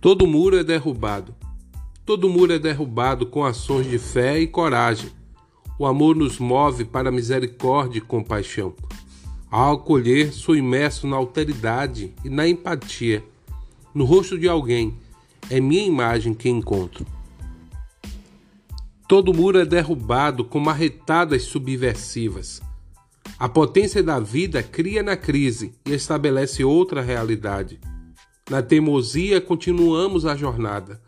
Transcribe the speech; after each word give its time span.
Todo 0.00 0.26
muro 0.26 0.56
é 0.56 0.64
derrubado. 0.64 1.34
Todo 2.06 2.30
muro 2.30 2.54
é 2.54 2.58
derrubado 2.58 3.26
com 3.26 3.44
ações 3.44 3.86
de 3.86 3.98
fé 3.98 4.40
e 4.40 4.46
coragem. 4.46 5.10
O 5.78 5.84
amor 5.84 6.16
nos 6.16 6.38
move 6.38 6.86
para 6.86 7.12
misericórdia 7.12 7.98
e 7.98 8.00
compaixão. 8.00 8.74
Ao 9.50 9.74
acolher, 9.74 10.32
sou 10.32 10.56
imerso 10.56 11.06
na 11.06 11.16
alteridade 11.16 12.14
e 12.24 12.30
na 12.30 12.48
empatia. 12.48 13.22
No 13.94 14.06
rosto 14.06 14.38
de 14.38 14.48
alguém, 14.48 14.96
é 15.50 15.60
minha 15.60 15.84
imagem 15.84 16.32
que 16.32 16.48
encontro. 16.48 17.04
Todo 19.06 19.34
muro 19.34 19.58
é 19.58 19.66
derrubado 19.66 20.46
com 20.46 20.58
marretadas 20.58 21.42
subversivas. 21.42 22.62
A 23.38 23.50
potência 23.50 24.02
da 24.02 24.18
vida 24.18 24.62
cria 24.62 25.02
na 25.02 25.14
crise 25.14 25.74
e 25.84 25.92
estabelece 25.92 26.64
outra 26.64 27.02
realidade. 27.02 27.78
Na 28.50 28.60
teimosia, 28.60 29.40
continuamos 29.40 30.26
a 30.26 30.34
jornada. 30.34 31.00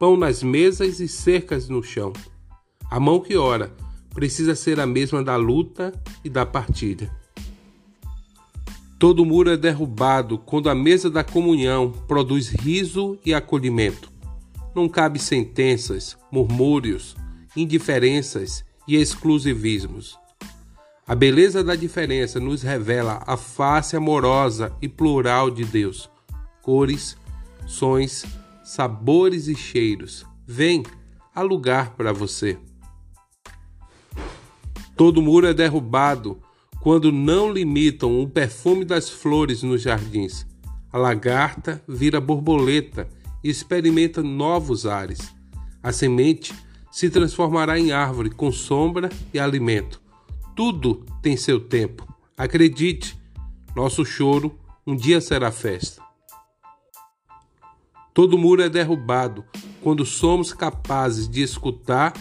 Pão 0.00 0.16
nas 0.16 0.42
mesas 0.42 0.98
e 0.98 1.06
cercas 1.06 1.68
no 1.68 1.82
chão. 1.82 2.10
A 2.90 2.98
mão 2.98 3.20
que 3.20 3.36
ora 3.36 3.70
precisa 4.14 4.54
ser 4.54 4.80
a 4.80 4.86
mesma 4.86 5.22
da 5.22 5.36
luta 5.36 5.92
e 6.24 6.30
da 6.30 6.46
partilha. 6.46 7.12
Todo 8.98 9.26
muro 9.26 9.50
é 9.50 9.58
derrubado 9.58 10.38
quando 10.38 10.70
a 10.70 10.74
mesa 10.74 11.10
da 11.10 11.22
comunhão 11.22 11.92
produz 12.08 12.48
riso 12.48 13.18
e 13.26 13.34
acolhimento. 13.34 14.10
Não 14.74 14.88
cabe 14.88 15.18
sentenças, 15.18 16.16
murmúrios, 16.32 17.14
indiferenças 17.54 18.64
e 18.88 18.96
exclusivismos. 18.96 20.18
A 21.06 21.14
beleza 21.14 21.62
da 21.62 21.76
diferença 21.76 22.40
nos 22.40 22.62
revela 22.62 23.22
a 23.26 23.36
face 23.36 23.94
amorosa 23.94 24.72
e 24.80 24.88
plural 24.88 25.50
de 25.50 25.62
Deus 25.62 26.08
cores, 26.66 27.16
sons, 27.64 28.26
sabores 28.64 29.46
e 29.46 29.54
cheiros. 29.54 30.26
Vem, 30.44 30.82
há 31.32 31.40
lugar 31.40 31.94
para 31.94 32.12
você. 32.12 32.58
Todo 34.96 35.22
muro 35.22 35.46
é 35.46 35.54
derrubado 35.54 36.40
quando 36.80 37.12
não 37.12 37.52
limitam 37.52 38.20
o 38.20 38.28
perfume 38.28 38.84
das 38.84 39.08
flores 39.08 39.62
nos 39.62 39.80
jardins. 39.80 40.44
A 40.92 40.98
lagarta 40.98 41.80
vira 41.86 42.20
borboleta 42.20 43.08
e 43.44 43.48
experimenta 43.48 44.20
novos 44.20 44.86
ares. 44.86 45.32
A 45.80 45.92
semente 45.92 46.52
se 46.90 47.08
transformará 47.08 47.78
em 47.78 47.92
árvore 47.92 48.30
com 48.30 48.50
sombra 48.50 49.08
e 49.32 49.38
alimento. 49.38 50.02
Tudo 50.56 51.06
tem 51.22 51.36
seu 51.36 51.60
tempo. 51.60 52.12
Acredite, 52.36 53.16
nosso 53.76 54.04
choro 54.04 54.58
um 54.84 54.96
dia 54.96 55.20
será 55.20 55.52
festa. 55.52 56.06
Todo 58.16 58.38
muro 58.38 58.62
é 58.62 58.68
derrubado 58.70 59.44
quando 59.82 60.02
somos 60.06 60.50
capazes 60.54 61.28
de 61.28 61.42
escutar 61.42 62.14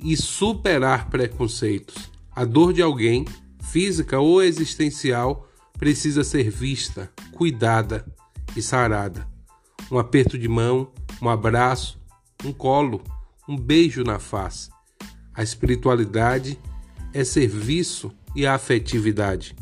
e 0.00 0.16
superar 0.16 1.10
preconceitos. 1.10 2.10
A 2.34 2.42
dor 2.42 2.72
de 2.72 2.80
alguém, 2.80 3.26
física 3.60 4.18
ou 4.18 4.42
existencial, 4.42 5.46
precisa 5.74 6.24
ser 6.24 6.48
vista, 6.48 7.12
cuidada 7.32 8.10
e 8.56 8.62
sarada. 8.62 9.28
Um 9.92 9.98
aperto 9.98 10.38
de 10.38 10.48
mão, 10.48 10.90
um 11.20 11.28
abraço, 11.28 12.00
um 12.42 12.50
colo, 12.50 13.02
um 13.46 13.58
beijo 13.58 14.02
na 14.02 14.18
face. 14.18 14.70
A 15.34 15.42
espiritualidade 15.42 16.58
é 17.12 17.22
serviço 17.24 18.10
e 18.34 18.46
afetividade. 18.46 19.54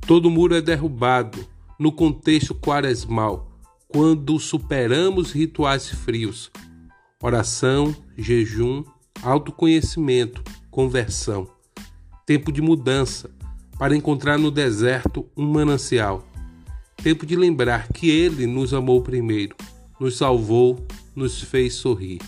Todo 0.00 0.28
muro 0.28 0.56
é 0.56 0.60
derrubado 0.60 1.46
no 1.78 1.92
contexto 1.92 2.52
quaresmal 2.52 3.52
quando 3.88 4.38
superamos 4.38 5.32
rituais 5.32 5.88
frios, 5.88 6.50
oração, 7.22 7.94
jejum, 8.16 8.84
autoconhecimento, 9.22 10.42
conversão, 10.70 11.48
tempo 12.24 12.50
de 12.52 12.60
mudança 12.60 13.30
para 13.78 13.96
encontrar 13.96 14.38
no 14.38 14.50
deserto 14.50 15.26
um 15.36 15.46
manancial, 15.46 16.26
tempo 17.02 17.24
de 17.24 17.36
lembrar 17.36 17.88
que 17.88 18.10
Ele 18.10 18.46
nos 18.46 18.74
amou 18.74 19.02
primeiro, 19.02 19.56
nos 20.00 20.16
salvou, 20.16 20.84
nos 21.14 21.40
fez 21.40 21.74
sorrir. 21.74 22.20